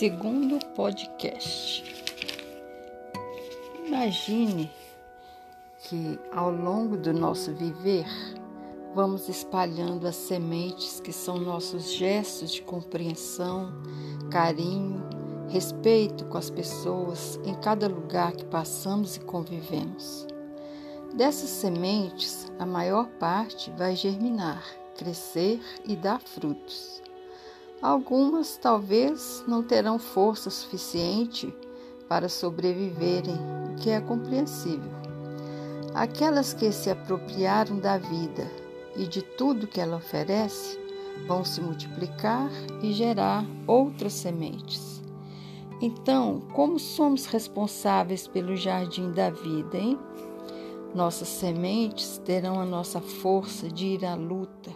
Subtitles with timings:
[0.00, 1.84] Segundo podcast.
[3.86, 4.70] Imagine
[5.82, 8.06] que ao longo do nosso viver
[8.94, 13.74] vamos espalhando as sementes que são nossos gestos de compreensão,
[14.30, 15.06] carinho,
[15.50, 20.26] respeito com as pessoas em cada lugar que passamos e convivemos.
[21.14, 24.64] Dessas sementes, a maior parte vai germinar,
[24.96, 27.02] crescer e dar frutos.
[27.82, 31.50] Algumas talvez não terão força suficiente
[32.06, 33.38] para sobreviverem,
[33.70, 34.90] o que é compreensível.
[35.94, 38.46] Aquelas que se apropriaram da vida
[38.94, 40.78] e de tudo que ela oferece
[41.26, 42.50] vão se multiplicar
[42.82, 45.02] e gerar outras sementes.
[45.80, 49.98] Então, como somos responsáveis pelo jardim da vida, hein?
[50.94, 54.70] Nossas sementes terão a nossa força de ir à luta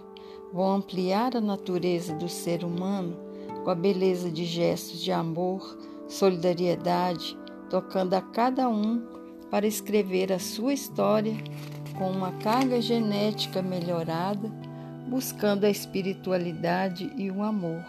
[0.54, 3.16] vão ampliar a natureza do ser humano
[3.64, 7.36] com a beleza de gestos de amor, solidariedade,
[7.68, 9.04] tocando a cada um
[9.50, 11.34] para escrever a sua história
[11.98, 14.48] com uma carga genética melhorada,
[15.08, 17.84] buscando a espiritualidade e o amor.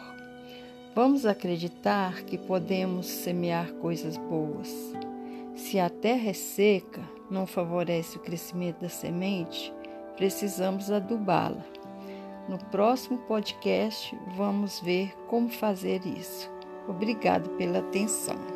[0.96, 4.74] Vamos acreditar que podemos semear coisas boas.
[5.56, 9.72] Se a terra é seca, não favorece o crescimento da semente,
[10.18, 11.85] precisamos adubá-la.
[12.48, 16.52] No próximo podcast, vamos ver como fazer isso.
[16.88, 18.55] Obrigado pela atenção.